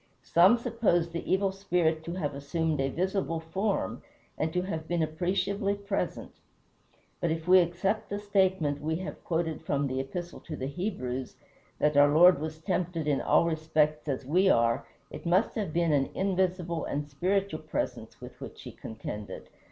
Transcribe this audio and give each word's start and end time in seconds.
Some 0.23 0.57
suppose 0.57 1.11
the 1.11 1.31
Evil 1.31 1.51
Spirit 1.51 2.03
to 2.05 2.13
have 2.13 2.33
assumed 2.33 2.81
a 2.81 2.89
visible 2.89 3.39
form, 3.39 4.01
and 4.35 4.51
to 4.51 4.63
have 4.63 4.87
been 4.87 5.03
appreciably 5.03 5.75
present. 5.75 6.31
But 7.19 7.29
if 7.29 7.47
we 7.47 7.59
accept 7.59 8.09
the 8.09 8.17
statement 8.17 8.81
we 8.81 8.95
have 8.95 9.23
quoted 9.23 9.61
from 9.61 9.85
the 9.85 9.99
Epistle 9.99 10.39
to 10.39 10.55
the 10.55 10.65
Hebrews, 10.65 11.35
that 11.77 11.95
our 11.97 12.09
Lord 12.11 12.39
was 12.39 12.57
tempted 12.57 13.07
in 13.07 13.21
all 13.21 13.45
respects 13.45 14.07
as 14.07 14.25
we 14.25 14.49
are, 14.49 14.87
it 15.11 15.27
must 15.27 15.53
have 15.53 15.71
been 15.71 15.93
an 15.93 16.09
invisible 16.15 16.83
and 16.83 17.07
spiritual 17.07 17.61
presence 17.61 18.19
with 18.19 18.41
which 18.41 18.63
he 18.63 18.71
contended. 18.71 19.49